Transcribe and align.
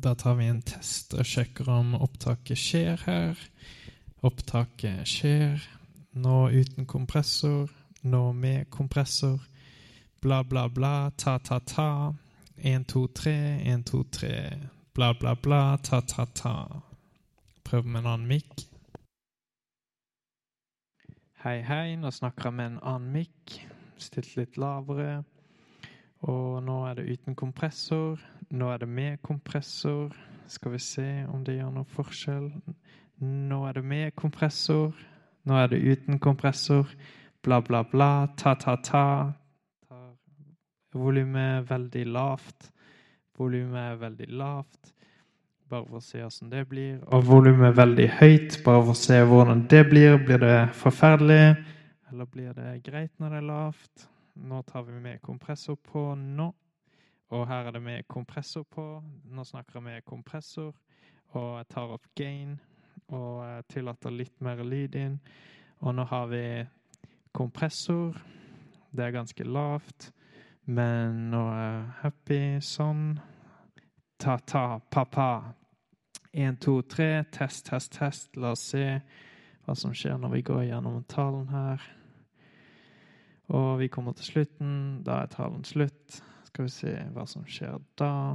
Da 0.00 0.14
tar 0.14 0.34
vi 0.34 0.44
en 0.46 0.60
test 0.62 1.14
og 1.18 1.26
sjekker 1.26 1.66
om 1.74 1.96
opptaket 1.98 2.58
skjer 2.60 3.00
her. 3.02 3.40
Opptaket 4.22 5.00
skjer. 5.10 5.64
Nå 6.14 6.34
uten 6.54 6.86
kompressor. 6.86 7.72
Nå 8.06 8.20
med 8.32 8.68
kompressor. 8.70 9.42
Bla, 10.22 10.44
bla, 10.44 10.68
bla. 10.68 11.10
Ta, 11.18 11.38
ta, 11.42 11.58
ta. 11.58 12.14
Én, 12.62 12.84
to, 12.86 13.08
tre. 13.10 13.34
Én, 13.66 13.82
to, 13.82 14.04
tre. 14.04 14.54
Bla, 14.94 15.10
bla, 15.18 15.34
bla. 15.34 15.76
Ta, 15.82 16.00
ta, 16.00 16.28
ta. 16.30 16.54
Prøv 17.66 17.90
med 17.90 18.04
en 18.04 18.12
annen 18.12 18.30
mikk. 18.30 18.54
Hei, 21.42 21.58
hei. 21.66 21.96
Nå 21.98 22.14
snakker 22.14 22.52
jeg 22.52 22.60
med 22.60 22.74
en 22.76 22.80
annen 22.94 23.10
mikk. 23.18 23.58
Stilt 23.98 24.36
litt 24.38 24.62
lavere. 24.62 25.24
Og 26.22 26.62
nå 26.62 26.84
er 26.86 27.00
det 27.00 27.10
uten 27.18 27.34
kompressor. 27.34 28.22
Nå 28.50 28.70
er 28.72 28.78
det 28.78 28.88
med 28.88 29.22
kompressor. 29.22 30.14
Skal 30.48 30.72
vi 30.72 30.78
se 30.78 31.24
om 31.28 31.44
det 31.44 31.58
gjør 31.58 31.72
noe 31.74 31.88
forskjell. 31.92 32.46
Nå 33.20 33.58
er 33.68 33.76
det 33.76 33.84
med 33.84 34.14
kompressor. 34.16 34.94
Nå 35.44 35.56
er 35.60 35.66
det 35.68 35.80
uten 35.84 36.18
kompressor. 36.18 36.88
Bla, 37.44 37.60
bla, 37.60 37.82
bla. 37.82 38.28
Ta, 38.36 38.54
ta, 38.54 38.76
ta. 38.80 39.32
Volumet 40.94 41.68
veldig 41.68 42.04
lavt. 42.08 42.70
Volumet 43.36 43.82
er 43.82 43.98
veldig 44.00 44.28
lavt. 44.40 44.94
Bare 45.68 45.84
for 45.84 46.00
å 46.00 46.04
se 46.06 46.22
hvordan 46.22 46.52
det 46.54 46.62
blir. 46.70 46.94
Og 47.12 47.26
volumet 47.28 47.76
veldig 47.76 48.06
høyt. 48.22 48.56
Bare 48.64 48.86
for 48.86 48.94
å 48.94 49.02
se 49.02 49.18
hvordan 49.28 49.66
det 49.68 49.82
blir. 49.90 50.16
Blir 50.24 50.40
det 50.40 50.56
forferdelig? 50.80 51.58
Eller 52.08 52.30
blir 52.32 52.56
det 52.56 52.78
greit 52.86 53.12
når 53.20 53.36
det 53.36 53.42
er 53.42 53.46
lavt? 53.50 54.08
Nå 54.48 54.62
tar 54.64 54.88
vi 54.88 54.96
med 55.04 55.20
kompressor 55.20 55.76
på 55.76 56.14
nå. 56.16 56.48
Og 57.28 57.44
her 57.48 57.68
er 57.68 57.70
det 57.76 57.82
med 57.82 58.08
kompressor 58.08 58.62
på. 58.62 59.02
Nå 59.24 59.44
snakker 59.44 59.78
jeg 59.78 59.82
med 59.82 60.04
kompressor. 60.08 60.74
Og 61.36 61.58
jeg 61.58 61.68
tar 61.68 61.92
opp 61.92 62.06
gain 62.16 62.56
og 63.12 63.64
tillater 63.68 64.12
litt 64.12 64.40
mer 64.44 64.62
lyd 64.64 64.96
inn. 64.96 65.18
Og 65.84 65.94
nå 65.94 66.06
har 66.08 66.26
vi 66.32 66.44
kompressor. 67.36 68.16
Det 68.90 69.04
er 69.04 69.12
ganske 69.12 69.44
lavt, 69.44 70.08
men 70.64 71.28
nå 71.32 71.42
er 71.52 71.66
jeg 71.66 71.90
happy 72.02 72.40
sånn. 72.64 73.04
Ta-ta, 74.18 74.80
pa-pa. 74.90 75.30
Én, 76.32 76.56
to, 76.60 76.80
tre. 76.82 77.24
Test, 77.32 77.68
test, 77.68 77.92
test. 77.94 78.36
La 78.36 78.54
oss 78.56 78.64
se 78.72 78.84
hva 79.64 79.76
som 79.76 79.92
skjer 79.92 80.16
når 80.18 80.34
vi 80.38 80.42
går 80.48 80.64
gjennom 80.70 81.04
talen 81.08 81.48
her. 81.52 81.84
Og 83.52 83.78
vi 83.80 83.88
kommer 83.92 84.16
til 84.16 84.32
slutten. 84.32 84.72
Da 85.04 85.22
er 85.22 85.32
talen 85.32 85.64
slutt. 85.68 86.18
Skal 86.58 86.66
vi 86.66 86.72
se 86.74 86.92
hva 87.14 87.22
som 87.22 87.44
skjer 87.46 87.76
da. 88.00 88.34